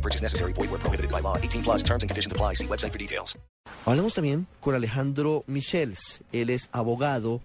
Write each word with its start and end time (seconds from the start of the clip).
No 0.00 0.02
purchase 0.02 0.22
necessary. 0.22 0.54
Void 0.54 0.70
where 0.70 0.80
prohibited 0.80 1.10
by 1.10 1.20
law. 1.20 1.36
18 1.36 1.62
plus 1.62 1.82
terms 1.82 2.02
and 2.02 2.10
conditions 2.10 2.32
apply. 2.32 2.54
See 2.54 2.66
website 2.66 2.92
for 2.92 2.98
details. 2.98 3.38
Hablamos 3.84 4.14
también 4.14 4.46
con 4.60 4.74
Alejandro 4.74 5.44
Michels. 5.46 6.22
Él 6.32 6.48
es 6.48 6.70
abogado, 6.72 7.42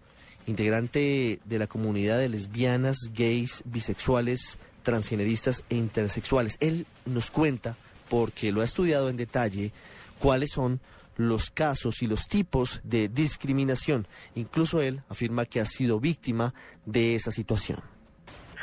integrante 0.47 1.39
de 1.43 1.59
la 1.59 1.67
comunidad 1.67 2.17
de 2.17 2.29
lesbianas, 2.29 3.09
gays, 3.13 3.61
bisexuales, 3.65 4.57
transgeneristas 4.83 5.63
e 5.69 5.75
intersexuales. 5.75 6.55
Él 6.61 6.85
nos 7.05 7.29
cuenta, 7.29 7.75
porque 8.07 8.53
lo 8.53 8.61
ha 8.61 8.63
estudiado 8.63 9.09
en 9.09 9.17
detalle, 9.17 9.73
cuáles 10.19 10.51
son 10.51 10.79
los 11.17 11.49
casos 11.49 12.01
y 12.03 12.07
los 12.07 12.27
tipos 12.27 12.79
de 12.83 13.09
discriminación. 13.09 14.07
Incluso 14.35 14.81
él 14.81 15.03
afirma 15.09 15.45
que 15.45 15.59
ha 15.59 15.65
sido 15.65 15.99
víctima 15.99 16.53
de 16.85 17.15
esa 17.15 17.31
situación 17.31 17.94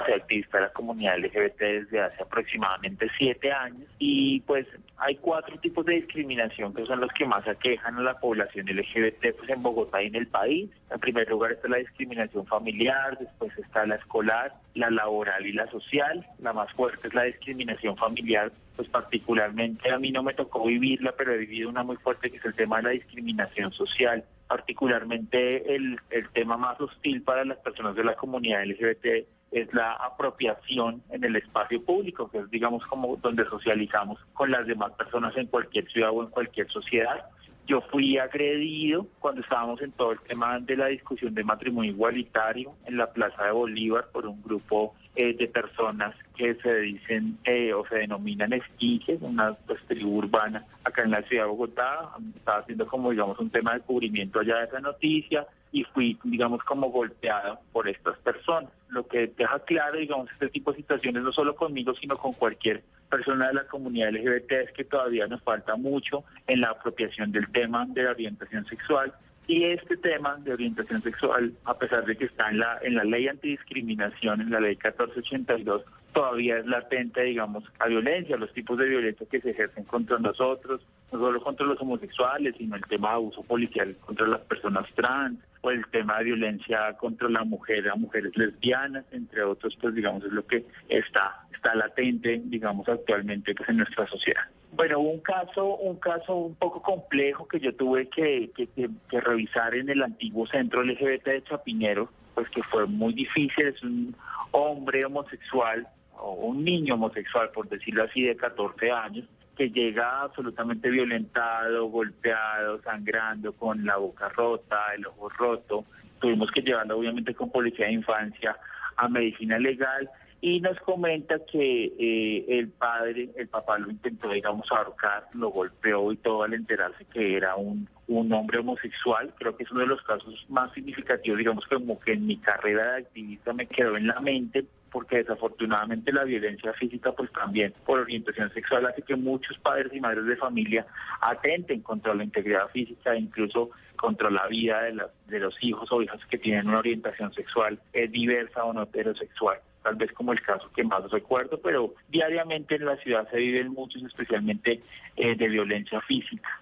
soy 0.04 0.14
activista 0.14 0.58
de 0.58 0.64
la 0.64 0.72
comunidad 0.72 1.18
LGBT 1.18 1.60
desde 1.60 2.00
hace 2.00 2.22
aproximadamente 2.22 3.08
siete 3.16 3.52
años 3.52 3.88
y 3.98 4.40
pues 4.40 4.66
hay 4.98 5.16
cuatro 5.16 5.58
tipos 5.58 5.84
de 5.86 5.94
discriminación 5.94 6.72
que 6.74 6.86
son 6.86 7.00
los 7.00 7.10
que 7.12 7.26
más 7.26 7.46
aquejan 7.48 7.96
a 7.96 8.02
la 8.02 8.18
población 8.18 8.66
LGBT 8.66 9.36
pues 9.36 9.50
en 9.50 9.62
Bogotá 9.62 10.02
y 10.02 10.06
en 10.06 10.14
el 10.14 10.26
país. 10.26 10.70
En 10.90 11.00
primer 11.00 11.28
lugar 11.28 11.52
está 11.52 11.68
la 11.68 11.78
discriminación 11.78 12.46
familiar, 12.46 13.18
después 13.18 13.56
está 13.58 13.86
la 13.86 13.96
escolar, 13.96 14.54
la 14.74 14.90
laboral 14.90 15.46
y 15.46 15.52
la 15.52 15.66
social. 15.68 16.26
La 16.38 16.52
más 16.52 16.72
fuerte 16.72 17.08
es 17.08 17.14
la 17.14 17.24
discriminación 17.24 17.96
familiar, 17.96 18.52
pues 18.76 18.88
particularmente 18.88 19.90
a 19.90 19.98
mí 19.98 20.10
no 20.12 20.22
me 20.22 20.34
tocó 20.34 20.66
vivirla, 20.66 21.12
pero 21.16 21.32
he 21.32 21.38
vivido 21.38 21.68
una 21.68 21.82
muy 21.82 21.96
fuerte 21.96 22.30
que 22.30 22.36
es 22.36 22.44
el 22.44 22.54
tema 22.54 22.76
de 22.76 22.82
la 22.82 22.90
discriminación 22.90 23.72
social 23.72 24.24
particularmente 24.48 25.74
el, 25.74 25.98
el 26.10 26.28
tema 26.28 26.58
más 26.58 26.78
hostil 26.78 27.22
para 27.22 27.42
las 27.42 27.56
personas 27.58 27.96
de 27.96 28.04
la 28.04 28.14
comunidad 28.16 28.66
LGBT 28.66 29.26
es 29.52 29.72
la 29.74 29.92
apropiación 29.92 31.02
en 31.10 31.24
el 31.24 31.36
espacio 31.36 31.82
público, 31.84 32.30
que 32.30 32.38
es 32.38 32.50
digamos 32.50 32.84
como 32.86 33.16
donde 33.16 33.44
socializamos 33.44 34.18
con 34.32 34.50
las 34.50 34.66
demás 34.66 34.92
personas 34.92 35.36
en 35.36 35.46
cualquier 35.46 35.86
ciudad 35.90 36.10
o 36.10 36.22
en 36.22 36.30
cualquier 36.30 36.68
sociedad. 36.70 37.26
Yo 37.66 37.80
fui 37.80 38.18
agredido 38.18 39.06
cuando 39.20 39.40
estábamos 39.40 39.80
en 39.82 39.92
todo 39.92 40.12
el 40.12 40.20
tema 40.20 40.58
de 40.58 40.76
la 40.76 40.86
discusión 40.86 41.32
de 41.32 41.44
matrimonio 41.44 41.92
igualitario 41.92 42.74
en 42.86 42.96
la 42.96 43.12
Plaza 43.12 43.44
de 43.44 43.52
Bolívar 43.52 44.08
por 44.12 44.26
un 44.26 44.42
grupo 44.42 44.94
eh, 45.14 45.36
de 45.36 45.46
personas 45.46 46.16
que 46.36 46.56
se 46.56 46.74
dicen 46.80 47.38
eh, 47.44 47.72
o 47.72 47.86
se 47.86 47.96
denominan 47.98 48.52
esquijes, 48.52 49.20
una 49.20 49.52
pues, 49.52 49.80
tribu 49.86 50.16
urbana 50.18 50.64
acá 50.82 51.02
en 51.02 51.12
la 51.12 51.22
ciudad 51.22 51.44
de 51.44 51.50
Bogotá. 51.50 52.10
Estaba 52.34 52.58
haciendo 52.58 52.86
como 52.86 53.10
digamos 53.10 53.38
un 53.38 53.50
tema 53.50 53.74
de 53.74 53.80
cubrimiento 53.80 54.40
allá 54.40 54.56
de 54.56 54.64
esa 54.64 54.80
noticia 54.80 55.46
y 55.70 55.84
fui, 55.84 56.18
digamos, 56.24 56.62
como 56.64 56.90
golpeado 56.90 57.58
por 57.72 57.88
estas 57.88 58.18
personas. 58.18 58.70
Que 59.12 59.28
deja 59.28 59.60
claro, 59.60 59.98
digamos, 59.98 60.28
este 60.32 60.48
tipo 60.48 60.72
de 60.72 60.78
situaciones, 60.78 61.22
no 61.22 61.32
solo 61.32 61.54
conmigo, 61.54 61.94
sino 61.94 62.16
con 62.16 62.32
cualquier 62.32 62.82
persona 63.08 63.48
de 63.48 63.54
la 63.54 63.66
comunidad 63.66 64.10
LGBT, 64.10 64.52
es 64.52 64.72
que 64.72 64.84
todavía 64.84 65.26
nos 65.26 65.42
falta 65.42 65.76
mucho 65.76 66.24
en 66.46 66.62
la 66.62 66.70
apropiación 66.70 67.30
del 67.30 67.46
tema 67.52 67.86
de 67.86 68.02
la 68.02 68.10
orientación 68.12 68.64
sexual. 68.66 69.12
Y 69.46 69.64
este 69.64 69.96
tema 69.96 70.36
de 70.36 70.52
orientación 70.52 71.02
sexual, 71.02 71.52
a 71.64 71.76
pesar 71.76 72.06
de 72.06 72.16
que 72.16 72.24
está 72.24 72.48
en 72.50 72.60
la, 72.60 72.78
en 72.82 72.94
la 72.94 73.04
ley 73.04 73.28
antidiscriminación, 73.28 74.40
en 74.40 74.50
la 74.50 74.60
ley 74.60 74.76
1482, 74.76 75.82
todavía 76.14 76.58
es 76.58 76.66
latente, 76.66 77.22
digamos, 77.22 77.64
a 77.80 77.88
violencia, 77.88 78.36
los 78.36 78.52
tipos 78.52 78.78
de 78.78 78.88
violencia 78.88 79.26
que 79.30 79.40
se 79.40 79.50
ejercen 79.50 79.84
contra 79.84 80.18
nosotros, 80.18 80.80
no 81.12 81.18
solo 81.18 81.42
contra 81.42 81.66
los 81.66 81.80
homosexuales, 81.80 82.54
sino 82.56 82.76
el 82.76 82.84
tema 82.86 83.10
de 83.10 83.14
abuso 83.16 83.42
policial 83.42 83.94
contra 84.00 84.26
las 84.26 84.40
personas 84.40 84.86
trans, 84.94 85.38
o 85.62 85.70
el 85.70 85.86
tema 85.86 86.18
de 86.18 86.24
violencia 86.24 86.92
contra 86.98 87.28
la 87.28 87.44
mujer, 87.44 87.88
a 87.88 87.94
mujeres 87.94 88.36
lesbianas, 88.36 89.04
entre 89.12 89.42
otros, 89.42 89.76
pues 89.80 89.94
digamos 89.94 90.24
es 90.24 90.32
lo 90.32 90.46
que 90.46 90.64
está 90.88 91.46
está 91.62 91.74
latente, 91.76 92.42
digamos 92.44 92.88
actualmente 92.88 93.54
pues 93.54 93.68
en 93.68 93.78
nuestra 93.78 94.06
sociedad. 94.08 94.42
Bueno, 94.72 94.98
un 95.00 95.20
caso, 95.20 95.76
un 95.76 95.96
caso 95.96 96.34
un 96.34 96.54
poco 96.56 96.82
complejo 96.82 97.46
que 97.46 97.60
yo 97.60 97.74
tuve 97.74 98.08
que, 98.08 98.50
que, 98.56 98.66
que, 98.66 99.20
revisar 99.20 99.74
en 99.74 99.90
el 99.90 100.02
antiguo 100.02 100.46
centro 100.46 100.82
LGBT 100.82 101.24
de 101.26 101.44
Chapinero, 101.44 102.10
pues 102.34 102.48
que 102.48 102.62
fue 102.62 102.86
muy 102.86 103.12
difícil, 103.12 103.66
es 103.66 103.82
un 103.82 104.16
hombre 104.50 105.04
homosexual 105.04 105.86
o 106.18 106.32
un 106.32 106.64
niño 106.64 106.94
homosexual, 106.94 107.50
por 107.50 107.68
decirlo 107.68 108.04
así, 108.04 108.22
de 108.22 108.34
14 108.34 108.90
años, 108.90 109.26
que 109.56 109.70
llega 109.70 110.22
absolutamente 110.22 110.88
violentado, 110.90 111.86
golpeado, 111.86 112.80
sangrando, 112.82 113.52
con 113.52 113.84
la 113.84 113.96
boca 113.96 114.28
rota, 114.30 114.94
el 114.94 115.06
ojo 115.06 115.28
roto. 115.30 115.84
Tuvimos 116.20 116.50
que 116.50 116.62
llevarlo 116.62 116.98
obviamente 116.98 117.34
con 117.34 117.50
policía 117.50 117.86
de 117.86 117.92
infancia 117.92 118.56
a 118.96 119.08
medicina 119.08 119.58
legal 119.58 120.08
y 120.40 120.60
nos 120.60 120.78
comenta 120.80 121.36
que 121.50 121.92
eh, 121.98 122.44
el 122.48 122.68
padre, 122.68 123.30
el 123.36 123.46
papá 123.48 123.78
lo 123.78 123.90
intentó, 123.90 124.28
digamos, 124.30 124.70
ahorcar, 124.72 125.28
lo 125.34 125.50
golpeó 125.50 126.10
y 126.12 126.16
todo 126.16 126.42
al 126.42 126.54
enterarse 126.54 127.04
que 127.04 127.36
era 127.36 127.54
un, 127.54 127.88
un 128.08 128.32
hombre 128.32 128.58
homosexual. 128.58 129.32
Creo 129.38 129.56
que 129.56 129.62
es 129.62 129.70
uno 129.70 129.82
de 129.82 129.86
los 129.86 130.02
casos 130.02 130.44
más 130.48 130.72
significativos, 130.72 131.38
digamos, 131.38 131.64
como 131.66 132.00
que 132.00 132.14
en 132.14 132.26
mi 132.26 132.38
carrera 132.38 132.92
de 132.92 132.98
activista 133.02 133.52
me 133.52 133.66
quedó 133.66 133.96
en 133.96 134.08
la 134.08 134.20
mente 134.20 134.64
porque 134.92 135.16
desafortunadamente 135.18 136.12
la 136.12 136.24
violencia 136.24 136.72
física 136.74 137.12
pues 137.12 137.32
también 137.32 137.72
por 137.84 138.00
orientación 138.00 138.52
sexual 138.52 138.86
hace 138.86 139.02
que 139.02 139.16
muchos 139.16 139.58
padres 139.58 139.92
y 139.92 140.00
madres 140.00 140.26
de 140.26 140.36
familia 140.36 140.86
atenten 141.20 141.80
contra 141.80 142.14
la 142.14 142.24
integridad 142.24 142.68
física 142.68 143.16
incluso 143.16 143.70
contra 143.96 144.30
la 144.30 144.46
vida 144.46 144.82
de, 144.82 145.02
de 145.26 145.38
los 145.40 145.56
hijos 145.62 145.90
o 145.90 146.02
hijas 146.02 146.20
que 146.26 146.38
tienen 146.38 146.68
una 146.68 146.78
orientación 146.78 147.32
sexual 147.32 147.80
eh, 147.92 148.08
diversa 148.08 148.64
o 148.64 148.72
no 148.72 148.82
heterosexual 148.82 149.58
tal 149.82 149.96
vez 149.96 150.12
como 150.12 150.32
el 150.32 150.40
caso 150.40 150.70
que 150.74 150.84
más 150.84 151.10
recuerdo, 151.10 151.60
pero 151.60 151.94
diariamente 152.08 152.76
en 152.76 152.84
la 152.84 152.96
ciudad 152.98 153.28
se 153.30 153.36
viven 153.36 153.72
muchos, 153.72 154.02
especialmente 154.04 154.80
eh, 155.16 155.34
de 155.34 155.48
violencia 155.48 156.00
física. 156.02 156.60